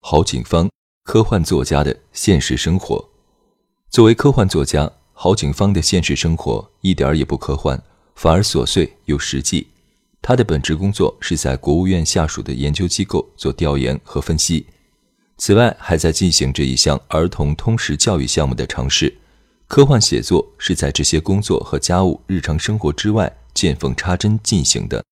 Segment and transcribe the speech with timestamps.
[0.00, 0.70] 郝景芳，
[1.04, 3.10] 科幻作家的现实生活。
[3.90, 7.82] 作为科幻作家，郝景芳的现实生活一点儿也不科幻，
[8.14, 9.66] 反而琐碎又实际。
[10.22, 14.66] 他的本职工作是在国务院下属的研究机构做调研和分析，
[15.36, 19.14] 此外还在进行着一项儿童通识教育项目的尝试。
[19.66, 25.04] 科幻写作是在这些工作和家务日常生活之外见缝插针进行的。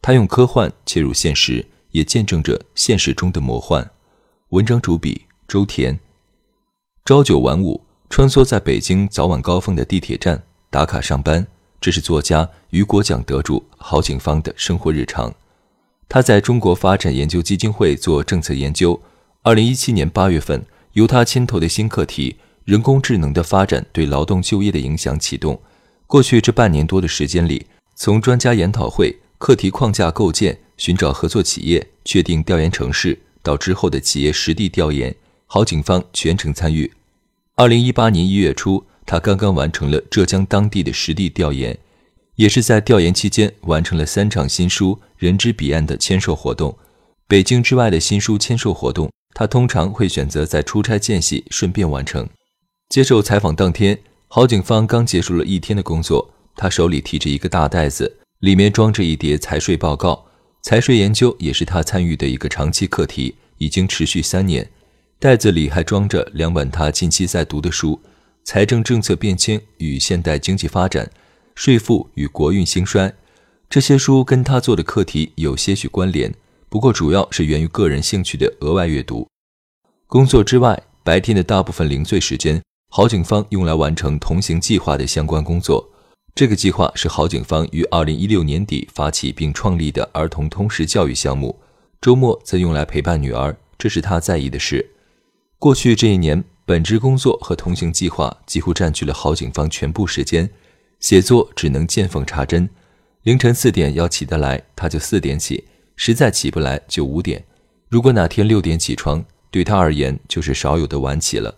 [0.00, 3.90] 他用科幻切入现实，也见证着现实中的魔幻。
[4.50, 5.96] 文章主笔周田，
[7.04, 11.46] 朝九晚五，穿梭在北京早晚高峰的地铁站打卡上班，
[11.80, 15.32] 这是作家雨果奖得主郝景芳的生活日常。
[16.08, 19.00] 他在中国发展研究基金会做政策研究。
[19.42, 22.34] 二零一七年八月份，由他牵头的新课题
[22.66, 25.60] “人工智能的发展对劳动就业的影响”启动。
[26.08, 33.16] 过去这半年多的时间里，从专家研讨会、课题框架构建、寻找合作企业、确定调研城市。
[33.42, 35.14] 到之后的企业实地调研，
[35.46, 36.92] 郝景芳全程参与。
[37.56, 41.78] 二零一八年一月初，他刚刚完成了浙江当地的实地调研，
[42.36, 46.76] 也是在调研期间完成了三场新书《人之彼岸》的签售活动。
[47.26, 52.28] 北京之外的新书签售活动，他通常会选择在出差间隙顺便完成。
[52.88, 60.26] 接受采访当天，郝景芳刚结束了一天的工作，他手里提着一个大袋子，里面装着一叠财税报告。
[60.62, 64.68] 财税研究也是他参与的一个长期课题，已经持续三年。
[65.18, 67.98] 袋子里还装着两本他近期在读的书：
[68.44, 71.06] 《财政政策变迁与现代经济发展》
[71.54, 73.08] 《税负与国运兴衰》。
[73.70, 76.34] 这些书跟他做的课题有些许关联，
[76.68, 79.26] 不过主要是源于个人兴趣的额外阅读。
[80.06, 85.89] 工作之外，白天的大部分零碎时间，郝景芳用来完成同行计划的相关工作。
[86.34, 91.60] 这个计划是郝景芳于二零一六年底发起并创立的儿童通识教育项目，
[92.00, 94.90] 周末则用来陪伴女儿，这是他在意的事。
[95.58, 100.48] 过去这一年，本职工作和同行计划几乎占据了郝景芳全部时间，
[101.00, 102.68] 写作只能见缝插针。
[103.24, 105.62] 凌晨四点要起得来，他就四点起；
[105.96, 107.44] 实在起不来，就五点。
[107.88, 111.54] 如果哪天六点起床，对他而言就是少有的晚起了。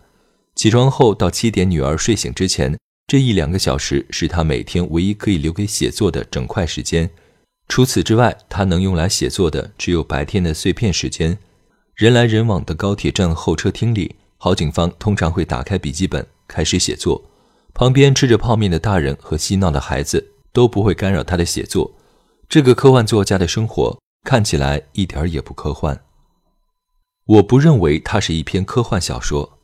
[0.57, 2.77] 起床后到七点女儿睡醒之前。
[3.07, 7.11] 这一两个小时是他每天唯一可以留给写作的整块时间，
[7.69, 11.37] 除此之外，他能用来写作的只有白天的碎片时间。
[11.95, 17.23] 人来人往的高铁站候车厅里，郝景芳通常会打开笔记本开始写作，
[17.75, 21.93] 旁边吃着泡面的大人和嬉闹的孩子都不会干扰他的写作。
[22.49, 26.01] 这个科幻作家的生活看起来一点也不科幻。
[27.27, 29.59] 我不认为它是一篇科幻小说。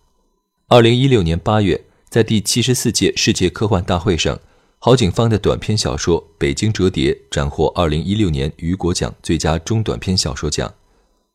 [0.68, 1.86] 二零一六年八月。
[2.08, 4.40] 在第七十四届世界科幻大会上，
[4.78, 10.72] 郝景芳的短篇小说《北京折叠》斩获二零一六年雨果奖最佳中短篇小说奖。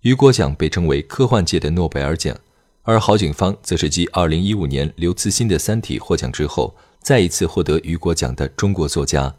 [0.01, 2.35] 雨果奖被称为科幻界的诺贝尔奖，
[2.81, 9.35] 而郝景芳则是继二零一五年刘慈欣的《三体》获奖之后，再一次获得雨果奖的中国作家，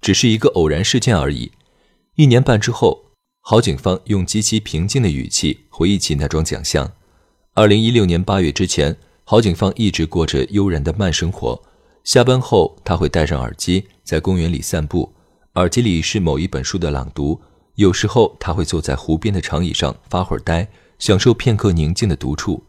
[0.00, 1.52] 只是一个偶然事件而已。
[2.16, 3.04] 一年半之后，
[3.42, 6.90] 郝景芳用极其平静的语气回忆起那桩奖项。
[7.54, 8.96] 二零一六年八月之前。
[9.24, 11.60] 郝景芳一直过着悠然的慢生活。
[12.04, 15.12] 下班后，他会戴上耳机，在公园里散步，
[15.54, 17.40] 耳机里是某一本书的朗读。
[17.76, 20.68] 有时候，他会坐在湖边的长椅上发会儿呆，
[20.98, 22.64] 享受片刻宁静的独处。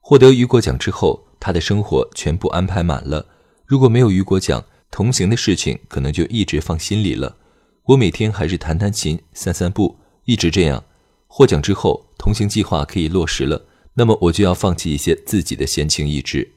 [0.00, 3.26] 获得雨果奖之后，他的生活全部安排满了。
[3.66, 7.36] 如果没有雨果奖，同行的事情可能就一直放心里了。
[7.84, 10.84] 我每天还是弹弹琴、散散步，一直这样。
[11.26, 13.64] 获奖之后，同行计划可以落实了。
[13.98, 16.52] 那么我就要放弃一些自己的闲情逸致，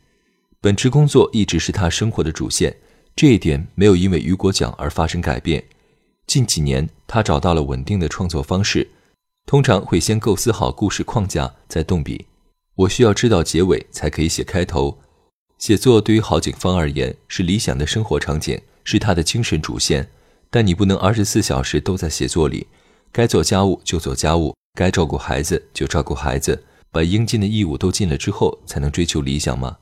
[0.62, 2.78] 本职工作一直是他生活的主线，
[3.16, 5.64] 这一点没有因为雨果奖而发生改变。
[6.28, 8.88] 近几年，他找到了稳定的创作方式，
[9.48, 12.28] 通常会先构思好故事框架，再动笔。
[12.76, 15.00] 我需要知道结尾才可以写开头。
[15.58, 20.08] 写作对于郝景芳而言是理想的生活场景，是他的精神主线。
[20.52, 22.68] 但你不能二十四小时都在写作里，
[23.12, 26.64] 该做家务就做家务，该照顾孩子就照顾孩子。
[26.92, 29.78] 把应尽的义务都尽了之后，才能追求理想吗？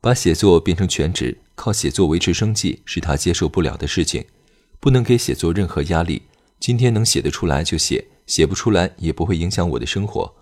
[0.00, 4.24] 把写作变成全职，靠写作维持生计，是他接受不了的事情。
[4.78, 6.22] 不能给写作任何压力，
[6.58, 10.32] 今天能写得出来就写，写不出来也不会影响我的生活。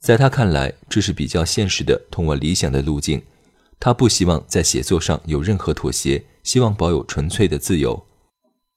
[0.00, 3.22] 在他看来，这是比较现实的、通往理想的路径。
[3.78, 8.04] 他不希望在写作上有任何妥协，希望保有纯粹的自由。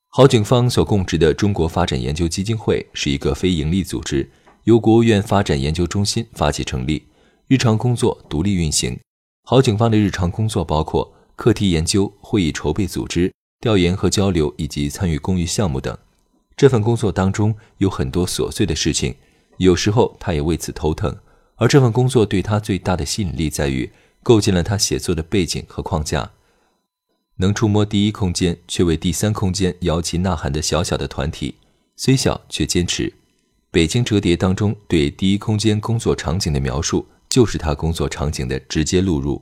[0.09, 4.29] 郝景芳所供职的中国发展研究基金会是一个非营利组织，
[4.67, 7.07] 由国务院发展研究中心发起成立，
[7.47, 8.99] 日常工作独立运行。
[9.43, 15.97] 郝景芳的日常工作包括课题研究、会议筹备、组织、调研和交流，以及参与公益项目等。
[16.57, 19.15] 这份工作当中有很多琐碎的事情，
[19.55, 21.15] 有时候他也为此头疼。
[21.55, 23.89] 而这份工作对他最大的吸引力在于
[24.21, 26.31] 构建了他写作的背景和框架。
[27.37, 31.55] 能触摸第一空间，却为第三空间摇旗呐喊的小小的团体，
[31.95, 33.13] 虽小却坚持。
[33.77, 39.39] 北京折叠当中对第一空间工作场景的描述，就是他工作场景的直接录入。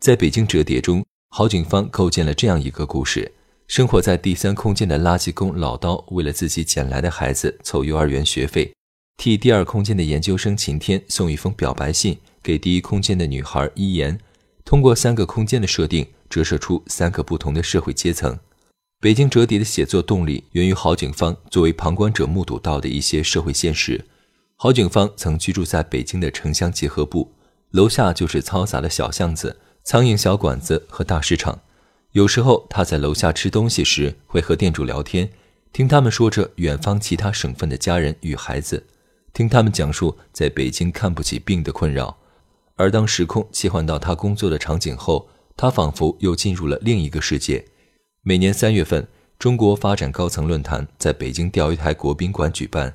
[0.00, 3.30] 在北京折叠中，郝景芳构建了这样一个故事：
[3.68, 8.74] 生活在第三空间的垃圾工老刀，为了自己捡来的孩子凑幼儿园学费，
[9.16, 14.18] 替第二空间的研究生晴天送一封表白信给第一空间的女孩一言。
[14.64, 16.04] 通过三个空间的设定。
[16.30, 18.38] 折射出三个不同的社会阶层。
[19.00, 24.04] 北京折叠的写作动力源于郝景芳作为旁观者目睹到的一些社会现实。
[24.56, 27.32] 郝景芳曾居住在北京的城乡结合部，
[27.70, 31.60] 楼下就是嘈杂的小巷子、苍蝇小馆子和大市场。
[32.10, 35.30] 有时候他在楼下吃东西时，会和店主聊天，
[35.72, 38.84] 听他们说着远方其他省份的家人与孩子，
[39.32, 42.18] 听他们讲述在北京看不起病的困扰。
[42.74, 47.64] 而当时空切换到他工作的场景后，他仿佛又进入了另一个世界。
[48.28, 49.08] 每年三月份，
[49.38, 52.94] 中国发展高层论坛在北京钓鱼台国宾馆举办，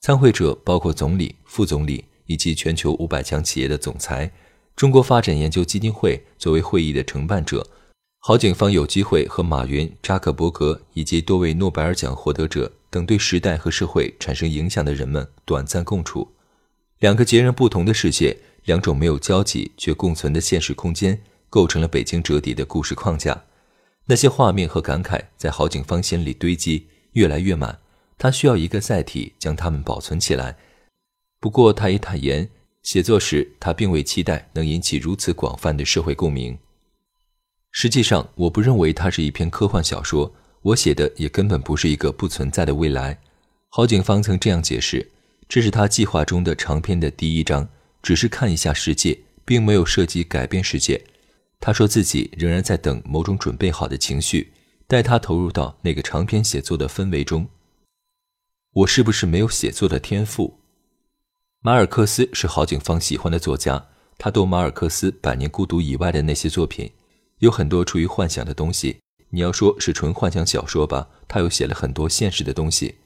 [0.00, 4.32] 参会者包括总理、副总理以及全球五百强企业的总裁。
[4.74, 7.64] 中国发展研究基金会作为会议的承办者，
[8.18, 16.32] 郝景芳有机会和马云、扎克伯格以及多位诺贝尔奖获得者等对时代和社会产生影响的人们短暂共处。
[16.98, 21.20] 两个截然不同的世界，两种没有交集却共存的现实空间。
[21.48, 23.44] 构成了北京折叠的故事框架，
[24.06, 27.78] 那些画面和感慨在郝景芳心里堆积，越来越满。
[28.18, 30.56] 他需要一个载体将它们保存起来。
[31.40, 32.48] 不过，他也坦言，
[32.82, 36.56] 写作时他并未期待能引起如此广泛的社会共鸣。
[37.70, 40.32] 实际上，我不认为它是一篇科幻小说，
[40.62, 43.18] 我写的也根本不是一个不存在的未来。
[43.70, 45.10] 郝景芳曾这样解释：
[45.48, 47.68] 这是他计划中的长篇的第一章，
[48.02, 51.02] 只是看一下世界，并没有涉及改变世界。
[51.64, 54.52] 他说自己仍然在等某种准备好的情绪，
[54.88, 57.46] 带他投入到那个长篇写作的氛围中。
[58.72, 60.58] 我是不是没有写作的天赋？
[61.60, 63.86] 马尔克斯是郝景芳喜欢的作家，
[64.18, 66.90] 他读马尔克斯《百年孤独》以外的那些作品，
[67.38, 68.96] 有很多出于幻想的东西。
[69.30, 72.96] 你要说是纯幻想小说吧，他又写了很多现实的东西。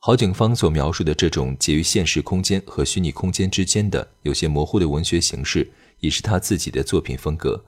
[0.00, 7.64] 郝景芳所描述的这种介于现实空间和虚拟空间之间的有些模糊的文学形式，也是他自己的作品风格。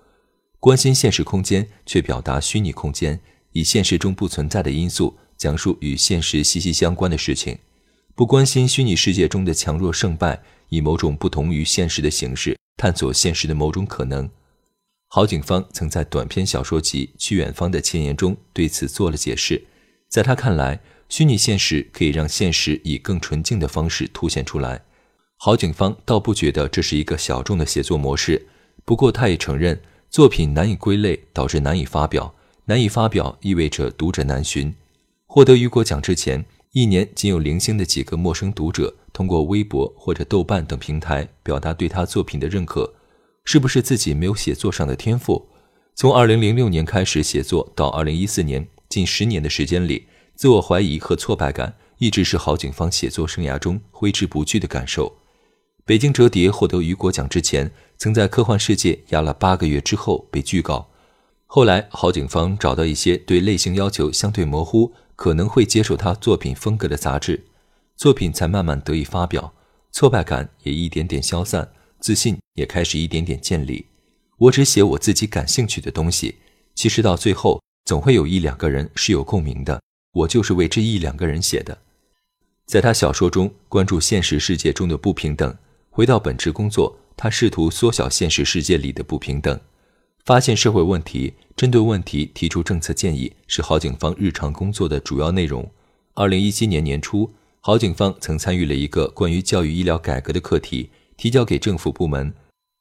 [0.65, 3.21] 关心现实空间，却表达虚拟空间，
[3.53, 7.57] 以现实中不存在的因素讲述与现实息息相关的事情；
[8.15, 14.31] 不关心虚拟世界中的强弱胜败，以某种不同于现实的形式探索现实的某种可能。
[15.09, 19.63] 郝景芳曾在短篇小说集《去远方》的前言中对此做了解释。
[20.09, 20.81] 在他看来，
[21.11, 24.83] 虚拟现实可以让现实以更纯净的方式凸显出来。
[25.37, 28.47] 郝景芳倒不觉得这是一个小众的写作模式，
[28.87, 29.79] 不过他也承认。
[30.15, 32.33] 作品难以归类，导致难以发表。
[32.67, 34.73] 难以发表意味着读者难寻。
[35.27, 42.95] 获得雨果奖之前，一年仅有零星的几个陌生读者通过微博或者豆瓣等平台表达对他作品的认可。
[43.45, 45.49] 是不是自己没有写作上的天赋？
[45.97, 50.07] 从2006年开始写作到2014年，近十年的时间里，
[50.37, 55.17] 自我怀疑和挫败感一直是郝景芳写作生涯中挥之不去的感受。
[55.85, 57.73] 北京折叠获得雨果奖之前。
[57.97, 60.91] 曾在科幻世界压了八个月之后被拒稿，
[61.47, 67.45] 后来郝景芳找到一些对类型要求相对模糊、可能会接受他作品风格的杂志，
[67.97, 69.55] 作品才慢慢得以发表，
[69.93, 71.71] 挫败感也一点点消散，
[72.01, 73.87] 自信也开始一点点建立。
[74.37, 76.37] 我只写我自己感兴趣的东西，
[76.75, 79.81] 其实到最后总会有一两个人是有共鸣的，
[80.13, 81.79] 我就是为这一两个人写的。
[82.67, 85.57] 在他小说中关注现实世界中的不平等，
[85.91, 86.99] 回到本职工作。
[87.17, 89.61] 他试图缩小现实世界里的不平等，
[90.25, 95.71] 发现社会问题，针对问题提出政策建议，是郝景芳日常工作的主要内容。
[96.15, 102.35] 二零一七年年初，郝景芳曾参与了一个关于教育医疗改革的课题，提交给政府部门。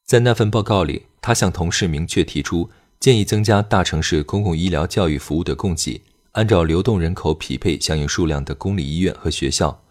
[0.05, 6.01] 在那份报告里，他向同事明确提出，建议增加大城市公共医疗教育服务的供给，
[6.33, 9.83] 按照流动人口匹配相应数量的公立医院和学校。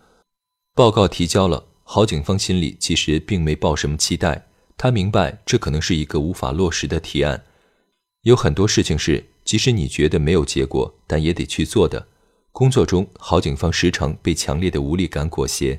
[0.75, 1.67] 报告提交了。
[1.95, 4.47] 郝景芳心里其实并没抱什么期待，
[4.79, 7.45] 他明白这可能是一个无法落实的提案。
[8.23, 12.07] 有很多事情是，即使你觉得没有结果，但也得去做的。
[12.51, 15.79] 工作中，郝景芳时常被强烈的无力感裹挟。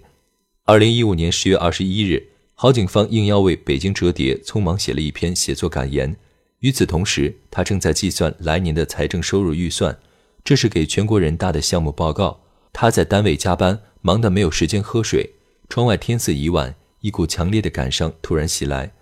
[0.66, 6.16] 二零一五年十月二十一日，郝景芳应邀为北京折叠匆忙写了一篇写作感言。
[6.60, 9.98] 与此同时，他正在计算来年的财政收入预算，
[10.44, 12.42] 这是给全国人大的项目报告。
[12.72, 15.32] 他在单位加班，忙得没有时间喝水。
[15.70, 18.94] 窗外天色已晚，一股强烈的感伤突然袭来。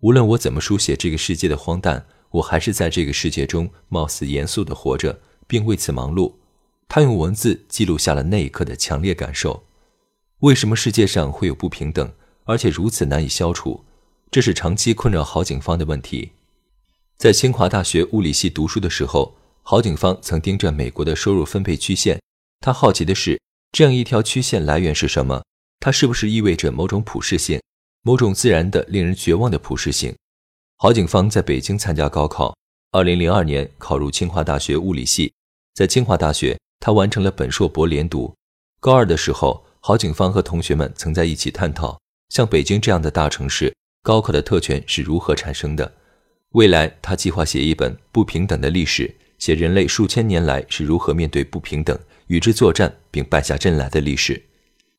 [0.00, 6.34] 无论我怎么书写这个世界的荒诞，我还是在这个世界中貌似严肃地活着，并为此忙碌。
[6.88, 9.64] 他用文字记录下了那一刻的强烈感受。
[10.40, 12.12] 为什么世界上会有不平等，
[12.44, 13.84] 而且如此难以消除？
[14.30, 16.32] 这是长期困扰郝景芳的问题。
[17.16, 22.20] 在清华大学物理系读书的时候，郝景芳曾盯着美国的收入分配曲线。
[22.60, 23.40] 他好奇的是，
[23.70, 25.42] 这样一条曲线来源是什么？
[25.84, 27.60] 它是不是意味着某种普适性，
[28.02, 30.14] 某种自然的、令人绝望的普适性？
[30.76, 32.56] 郝景芳在北京参加高考，
[32.92, 35.32] 二零零二年考入清华大学物理系。
[35.74, 38.32] 在清华大学，他完成了本硕博连读。
[38.78, 43.74] 高二的时候，郝景芳和同学们曾在一起探讨，像北京这样的大城市，
[44.04, 45.92] 高考的特权是如何产生的。
[46.50, 51.98] 未来，他计划写一本不平等的历史，写人类数千年来是如何面对不平等、
[52.28, 54.40] 与之作战并败下阵来的历史。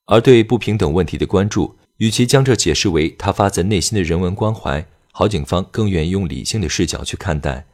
[0.05, 7.65] 而对不平等问题的关注，与其将这解释为他发自内心的人文关怀，郝景芳更愿意用理性的视角去看待。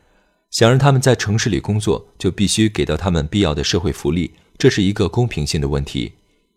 [0.51, 6.13] 想让他们在城市里工作，就必须给到他们必要的社会福利，这是一个公平性的问题。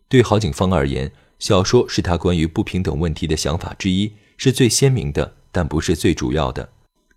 [0.07, 6.69] 对郝景芳而言，小说是他关于不平等问题的想法之一，是最鲜明的，但不是最主要的。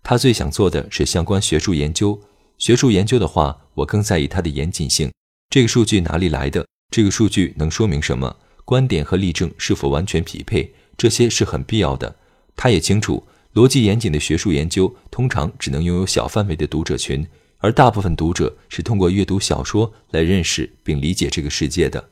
[0.03, 2.19] 他最想做的是相关学术研究。
[2.57, 5.11] 学术研究的话，我更在意它的严谨性。
[5.49, 6.65] 这个数据哪里来的？
[6.89, 8.35] 这个数据能说明什么？
[8.67, 10.73] 观点和例证是否完全匹配？
[10.97, 12.13] 这些是很必要的。
[12.53, 17.25] 他也清楚，逻辑严谨的学术研究通常只能拥有小范围的读者群，
[17.59, 22.09] 而大部分读者是通过阅读小说来认识并理解这个世界的。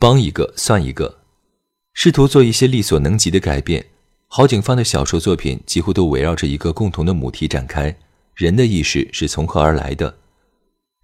[0.00, 1.20] 帮一个算一个，
[1.94, 3.86] 试图做一些力所能及的改变。
[4.26, 7.96] 郝景芳的小说作品几乎都围绕着一个共同的母题展开：
[8.34, 10.16] 人的意识是从何而来的？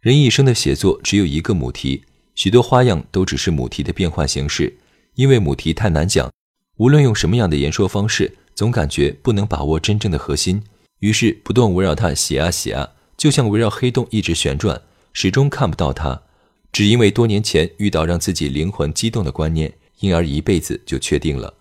[0.00, 2.02] 人一生的写作只有一个母题。
[2.36, 4.76] 许多花样都只是母题的变换形式，
[5.14, 6.30] 因为母题太难讲，
[6.76, 10.62] 无论用什么样的言说方式，总感觉不能把握真正的核心，
[10.98, 14.82] 于是不断围绕它写啊写啊，就像围绕黑洞一直旋转，
[15.14, 16.22] 始终看不到它。
[16.70, 21.54] 只因为多年前遇到让自己灵魂激动的观念，因而一辈子就确定了。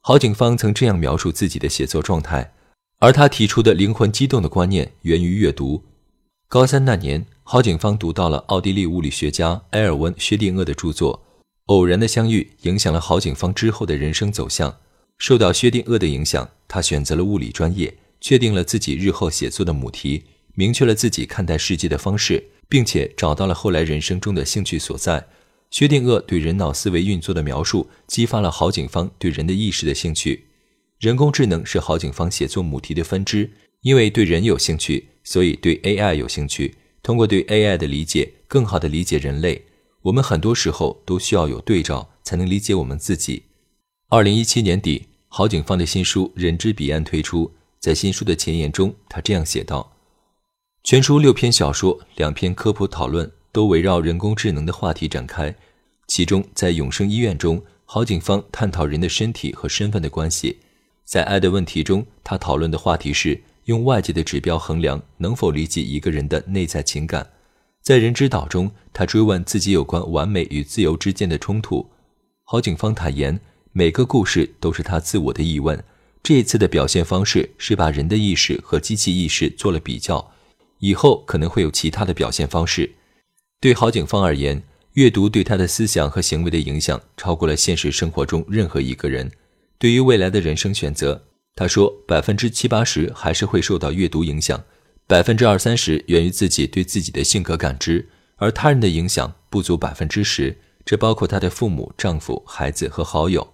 [0.00, 2.52] 郝景芳曾这样描述自己的写作状态，
[3.00, 5.82] 而他提出的灵魂激动的观念源于阅读。
[6.48, 7.26] 高三那年。
[7.52, 11.20] 郝景芳读到了奥地利物理学家埃尔温·薛定谔的著作，
[11.64, 14.76] 偶然的相遇影响了郝景芳之后的人生走向。
[15.18, 20.22] 受到薛定谔的影响，他选择了物理专业，确定了自己日后写作的母题，
[20.54, 25.26] 明确了自己看待世界的方式，并且找到了后来人生中的兴趣所在。
[25.72, 30.44] 薛定谔对人脑思维运作的描述，激发了郝景芳对人的意识的兴趣。
[31.00, 36.76] 人工智能是郝景芳写作母题的分支，因为对人有兴趣，所以对 AI 有兴趣。
[37.02, 39.66] 通过对 AI 的理解，更好地理解人类。
[40.02, 43.44] 我们很多时候都需要有对照，才能理解我们自己。
[44.08, 47.52] 二零一七年底，郝景芳的新书《人之彼岸》推出。
[47.78, 49.96] 在新书的前言中，他这样写道
[50.84, 55.54] ：“全书六篇小说，两篇科普讨论，都围绕人工智能的话题展开。
[56.06, 60.56] 其中，在永生医院中，郝景芳探讨人的身体和身份的关系；
[61.04, 67.30] 在爱的问题中，他讨论的话题是。”用外界的指标衡量能否理解一个人的内在情感，
[67.80, 71.88] 在人之岛中，他追问自己有关完美与自由之间的冲突。
[72.42, 73.38] 郝景芳坦言，
[73.70, 75.82] 每个故事都是他自我的疑问。
[76.20, 80.32] 这一次的表现方式是把人的意识和机器意识做了比较，
[80.80, 82.90] 以后可能会有其他的表现方式。
[83.60, 84.60] 对郝景芳而言，
[84.94, 89.30] 阅读对他的思想和行为的影响超过了现实生活中任何一个人。
[89.78, 91.22] 对于未来的人生选择。
[91.54, 94.64] 他说，百分之七八十还是会受到阅读影响，
[95.06, 103.52] 百分之二三十源于自己对自己的性格感知，而他人的影响不足百分之十，这包括他的父母、丈夫、孩子和好友。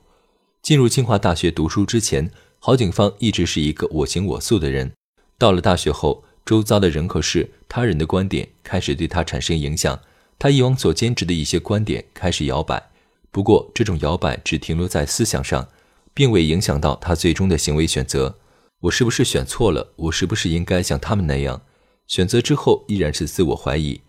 [0.63, 4.93] 进入清华大学读书之前，郝景芳一直是一个我行我素的人。
[5.39, 9.99] 到了大学后，周遭的人和事、他人的观点开始对他产生影响，
[10.39, 12.91] 他以往所坚持的一些观点开始摇摆。
[13.33, 15.69] 不过，这种摇摆只停留在思想上。
[16.17, 18.39] 并未影响到他最终的行为选择。
[18.81, 19.93] 我是不是选错了？
[19.97, 21.61] 我是不是应该像他们那样？
[22.07, 24.01] 选择之后依然是自我怀疑。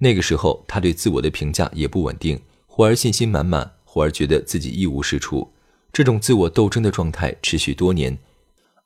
[0.00, 5.50] 那个时候，他对自我的评价也不稳定，忽而信心满满，忽而觉得自己一无是处。
[5.90, 8.18] 这种自我斗争的状态持续多年。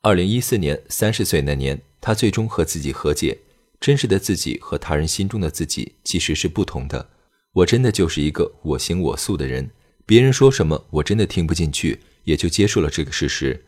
[0.01, 3.37] 二零一四年三十岁那年，他最终和自己和解。
[3.81, 7.09] 真实的自己和他人心中的自己其实是不同的。
[7.55, 9.69] 我真的就是一个我行我素的人，
[10.07, 13.65] 别人说什么我真的听不进去，也就接受了这个事实。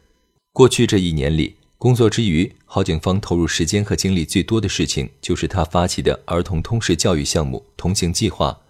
[0.52, 8.61] 过去这一年里，工作之余，郝景芳投入时间和精力最多的事情就是他发起的儿童通识教育项目“同行计划”。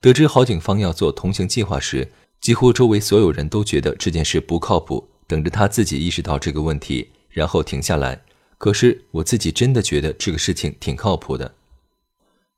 [0.00, 8.22] 得知郝景芳要做同行计划时，几乎周围所有人都觉得这件事不靠谱，等着他自己意识到这个问题，然后停下来。
[8.58, 11.54] 可是我自己真的觉得这个事情挺靠谱的。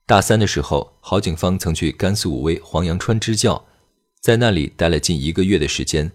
[0.06, 3.66] 大三的时候，郝景芳曾去甘肃武威黄杨川支教，
[4.20, 6.10] 在那里待了近一个月的时间。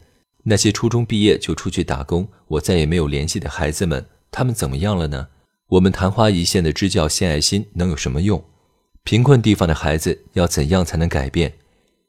[0.48, 5.28] 那些初中毕业就出去打工，我再也没有联系的孩子们，他们怎么样了呢？
[5.70, 8.44] 我们昙花一现的支教献爱心能有什么用？
[9.04, 11.54] 贫困地方的孩子要怎样才能改变？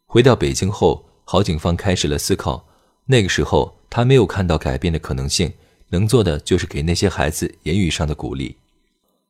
[0.05, 2.69] 回到北京后，郝景芳开始了思考。
[3.07, 5.53] 那个时候，他没有看到改变的可能性，
[5.89, 8.57] 能做的就是给那些孩子言语上的鼓励。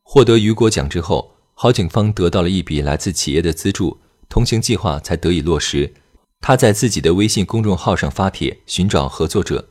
[0.02, 3.98] 获得雨果奖之后，郝景芳得到了一笔来自企业的资助，
[4.28, 5.92] 同行计划才得以落实。
[6.40, 9.68] 他在自己的微信公众号上发帖寻找合作者，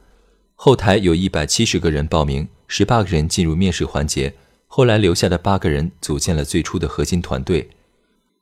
[0.55, 4.33] 后台有一百七十个人报名，十八个人进入面试环节，
[4.67, 7.69] 后来留下的八个人组建了最初的核心团队。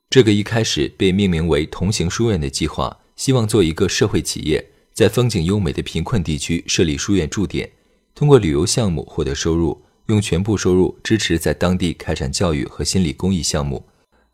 [0.10, 4.64] 这个一开始被命名为“同行书院”的计划，希望做一个社会企业，
[4.94, 7.72] 在风景优美的贫困地区设立书院驻点，
[8.14, 13.86] 通过旅游项目获得收入，用全部收入支持在当地开展教育和心理公益项目。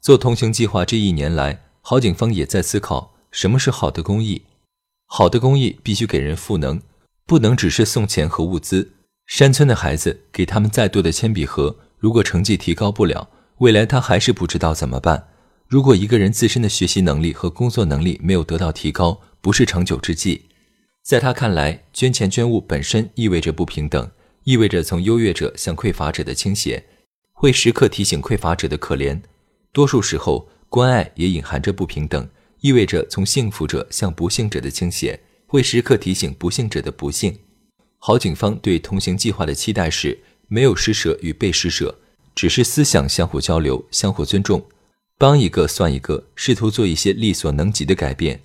[0.01, 3.15] 做同行计划这一年来，郝景芳也在思考。
[3.31, 4.43] 什么是好的公益？
[5.05, 6.81] 好的公益必须给人赋能，
[7.25, 8.93] 不能只是送钱和物资。
[9.27, 15.27] 山村的孩子给他们再多的铅笔盒，如果成绩提高不了，未来他还是不知道怎么办。
[15.67, 20.45] 如果一个人自身的学习能力和工作能力没有得到提高，不是长久之计。
[21.03, 24.09] 在他看来，捐钱捐物本身意味着不平等，
[24.43, 26.84] 意味着从优越者向匮乏者的倾斜，
[27.34, 29.21] 会时刻提醒匮乏者的可怜。
[29.71, 32.27] 多数时候，关爱也隐含着不平等。
[32.62, 37.38] 意味着从幸福者向不幸者的倾斜，会时刻提醒不幸者的不幸。
[37.98, 42.00] 好，警方对同行计划的期待是：没有施舍与被施舍，
[42.36, 44.65] 只是思想相互交流、相互尊重，
[45.17, 48.41] 帮一个算一个，试图做一些力所能及的改变。